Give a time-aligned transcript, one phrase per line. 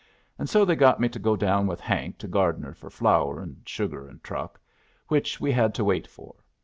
[0.39, 3.61] And so they got me to go down with Hank to Gardner for flour and
[3.67, 4.59] sugar and truck,
[5.09, 6.37] which we had to wait for.